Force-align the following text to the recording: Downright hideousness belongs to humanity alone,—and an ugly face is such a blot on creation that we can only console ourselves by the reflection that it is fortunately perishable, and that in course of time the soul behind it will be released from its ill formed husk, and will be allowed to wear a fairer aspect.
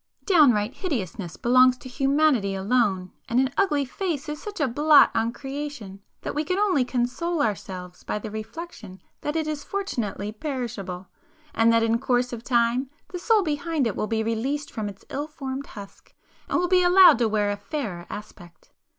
Downright 0.25 0.73
hideousness 0.73 1.37
belongs 1.37 1.77
to 1.77 1.87
humanity 1.87 2.55
alone,—and 2.55 3.39
an 3.39 3.53
ugly 3.55 3.85
face 3.85 4.27
is 4.29 4.41
such 4.41 4.59
a 4.59 4.67
blot 4.67 5.11
on 5.13 5.31
creation 5.31 6.01
that 6.23 6.33
we 6.33 6.43
can 6.43 6.57
only 6.57 6.83
console 6.83 7.39
ourselves 7.39 8.03
by 8.03 8.17
the 8.17 8.31
reflection 8.31 8.99
that 9.21 9.35
it 9.35 9.45
is 9.45 9.63
fortunately 9.63 10.31
perishable, 10.31 11.07
and 11.53 11.71
that 11.71 11.83
in 11.83 11.99
course 11.99 12.33
of 12.33 12.43
time 12.43 12.89
the 13.09 13.19
soul 13.19 13.43
behind 13.43 13.85
it 13.85 13.95
will 13.95 14.07
be 14.07 14.23
released 14.23 14.71
from 14.71 14.89
its 14.89 15.05
ill 15.11 15.27
formed 15.27 15.67
husk, 15.67 16.15
and 16.49 16.57
will 16.59 16.67
be 16.67 16.81
allowed 16.81 17.19
to 17.19 17.29
wear 17.29 17.51
a 17.51 17.55
fairer 17.55 18.07
aspect. 18.09 18.71